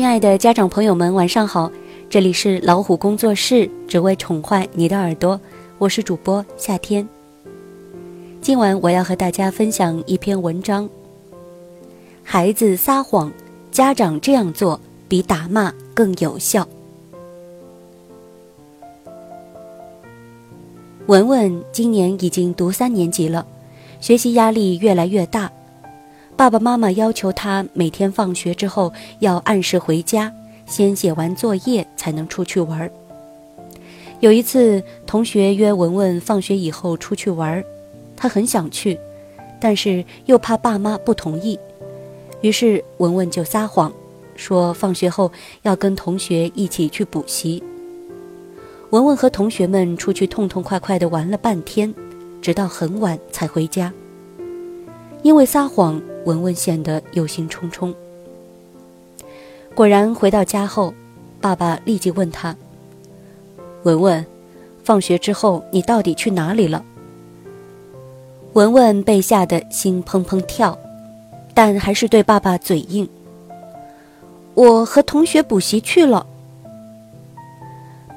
[0.00, 1.70] 亲爱的家长朋友们，晚上好！
[2.08, 5.38] 这里是老虎工作室，只为宠坏你的耳朵，
[5.76, 7.06] 我是主播夏天。
[8.40, 10.88] 今晚我要和大家分享一篇文章：
[12.24, 13.30] 孩子撒谎，
[13.70, 16.66] 家长这样做比打骂更有效。
[21.08, 23.46] 文文今年已经读三年级了，
[24.00, 25.52] 学习压力越来越大。
[26.40, 30.32] 爸爸妈妈要求他每天放学之后要按时回家，
[30.64, 32.90] 先写完作业才能出去玩。
[34.20, 37.62] 有一次，同学约文文放学以后出去玩，
[38.16, 38.98] 他很想去，
[39.60, 41.58] 但是又怕爸妈不同意，
[42.40, 43.92] 于是文文就撒谎，
[44.34, 47.62] 说放学后要跟同学一起去补习。
[48.88, 51.94] 文文和同学们出去痛痛快快地玩了半天，
[52.40, 53.92] 直到很晚才回家。
[55.22, 56.00] 因为撒谎。
[56.26, 57.94] 文文显得忧心忡忡。
[59.74, 60.92] 果然，回到家后，
[61.40, 62.54] 爸爸立即问他
[63.84, 64.26] ：“文文，
[64.84, 66.84] 放学之后你到底去哪里了？”
[68.52, 70.78] 文文被吓得心砰砰跳，
[71.54, 73.08] 但还是对爸爸嘴硬
[74.52, 76.26] ：“我和同学补习去了。”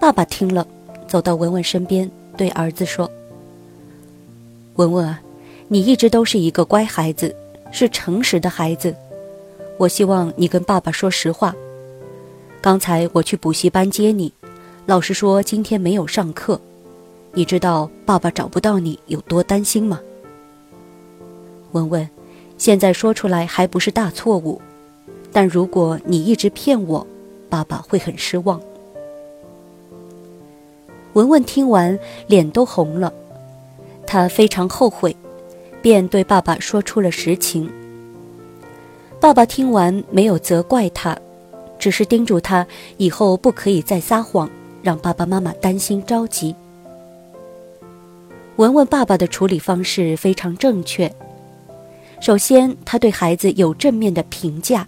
[0.00, 0.66] 爸爸听了，
[1.06, 3.08] 走到文文身边，对儿子说
[4.74, 5.22] ：“文文啊，
[5.72, 7.34] 你一直都是一个乖孩子。”
[7.74, 8.94] 是诚实的孩子，
[9.78, 11.54] 我希望你跟爸爸说实话。
[12.60, 14.30] 刚才我去补习班接你，
[14.84, 16.60] 老师说今天没有上课，
[17.32, 19.98] 你知道爸爸找不到你有多担心吗？
[21.70, 22.06] 文文，
[22.58, 24.60] 现在说出来还不是大错误，
[25.32, 27.06] 但如果你一直骗我，
[27.48, 28.60] 爸爸会很失望。
[31.14, 33.10] 文文听完脸都红了，
[34.06, 35.16] 他非常后悔。
[35.82, 37.68] 便对爸爸说出了实情。
[39.20, 41.16] 爸爸听完没有责怪他，
[41.78, 42.66] 只是叮嘱他
[42.96, 44.48] 以后不可以再撒谎，
[44.82, 46.54] 让爸爸妈妈担心着急。
[48.56, 51.12] 文文爸爸的处理方式非常正确。
[52.20, 54.86] 首先，他对孩子有正面的评价：“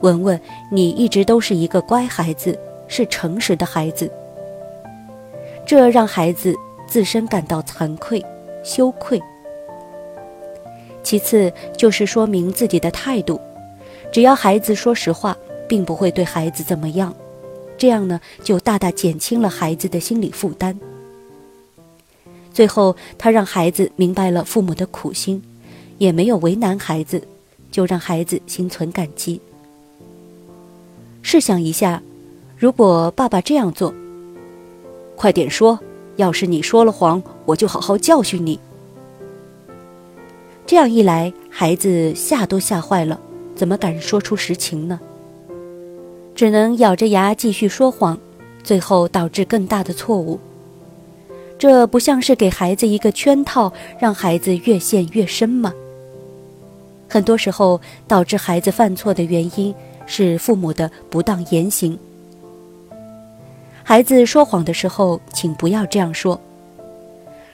[0.00, 0.40] 文文，
[0.72, 4.10] 你一直都是一个乖孩子，是诚实的孩子。”
[5.66, 6.54] 这让孩子
[6.86, 8.24] 自身感到惭愧、
[8.64, 9.22] 羞愧。
[11.08, 13.40] 其次就是说明自己的态度，
[14.12, 15.34] 只要孩子说实话，
[15.66, 17.14] 并不会对孩子怎么样，
[17.78, 20.78] 这样呢就大大减轻了孩子的心理负担。
[22.52, 25.42] 最后，他让孩子明白了父母的苦心，
[25.96, 27.22] 也没有为难孩子，
[27.70, 29.40] 就让孩子心存感激。
[31.22, 32.02] 试想一下，
[32.58, 33.94] 如果爸爸这样做，
[35.16, 35.78] 快点说，
[36.16, 38.60] 要是你说了谎，我就好好教训你。
[40.68, 43.18] 这样一来，孩子吓都吓坏了，
[43.56, 45.00] 怎么敢说出实情呢？
[46.34, 48.18] 只能咬着牙继续说谎，
[48.62, 50.38] 最后导致更大的错误。
[51.58, 55.72] 这不像是给孩子一个圈套，让孩子越陷越深吗？
[57.08, 59.74] 很多时候，导致孩子犯错的原因
[60.04, 61.98] 是父母的不当言行。
[63.82, 66.38] 孩子说谎的时候，请不要这样说：“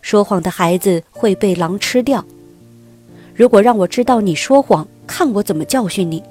[0.00, 2.24] 说谎的孩子会被狼吃掉。”
[3.42, 6.22] 如果让我知道你说谎，看我怎么教训你。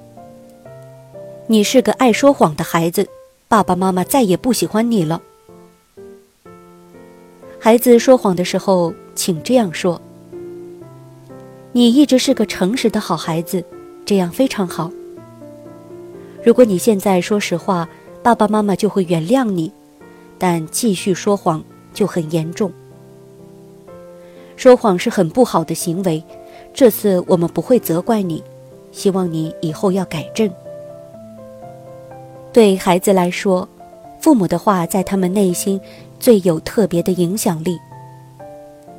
[1.47, 3.05] 你是个爱说谎的孩子，
[3.49, 5.21] 爸爸妈妈再也不喜欢你了。
[7.59, 10.01] 孩子说谎的时候，请这样说
[11.73, 13.61] ：“你一直是个诚实的好孩子，
[14.05, 14.89] 这样非常好。
[16.45, 17.89] 如果你现在说实话，
[18.23, 19.69] 爸爸妈妈就会原谅你；
[20.37, 21.61] 但继续说谎
[21.93, 22.71] 就很严重。
[24.55, 26.23] 说谎是很不好的行为。”
[26.73, 28.43] 这次我们不会责怪你，
[28.91, 30.49] 希望你以后要改正。
[32.53, 33.67] 对孩子来说，
[34.19, 35.79] 父母的话在他们内心
[36.19, 37.77] 最有特别的影响力。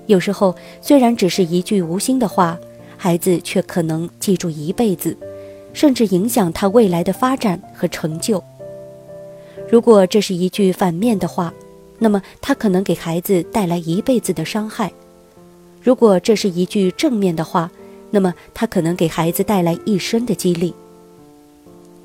[0.06, 2.58] 有时候虽然只是一句无心的话，
[2.96, 5.16] 孩子却可能记住一辈子，
[5.72, 8.42] 甚至影响他未来的发展和成就。
[9.68, 11.52] 如果这是一句反面的话，
[11.98, 14.92] 那么他可能给孩子带来一辈子的伤害。
[15.82, 17.70] 如果这是一句正面的话，
[18.10, 20.72] 那么他可能给孩子带来一生的激励。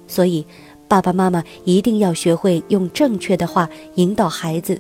[0.08, 0.46] 所以，
[0.88, 4.80] 爸爸妈妈一定要学会用正确的话引导孩子，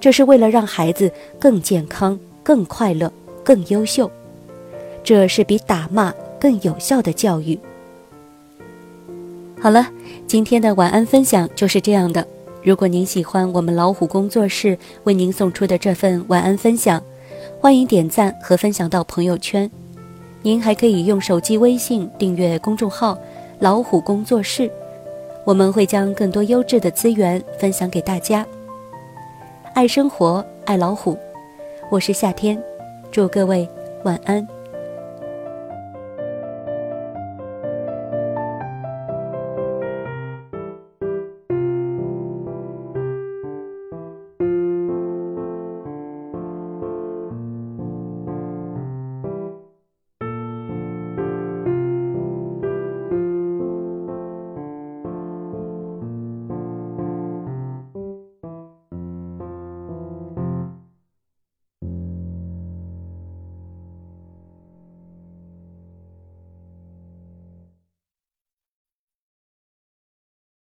[0.00, 3.12] 这是为了让孩子更健康、更快乐、
[3.42, 4.10] 更优秀。
[5.02, 7.58] 这是比打骂更有效的教育。
[9.60, 9.90] 好了，
[10.26, 12.26] 今天的晚安分享就是这样的。
[12.62, 17.02] 如果您喜欢我们老虎工作室为您送出的这份晚安分享，
[17.64, 19.70] 欢迎点赞和分享到朋友圈，
[20.42, 23.16] 您还可以用手机微信订阅公众号
[23.58, 24.70] “老虎工作室”，
[25.46, 28.46] 我们会将更多优质的资源分享给大家。
[29.72, 31.16] 爱生活，爱老虎，
[31.90, 32.62] 我是夏天，
[33.10, 33.66] 祝各位
[34.02, 34.46] 晚安。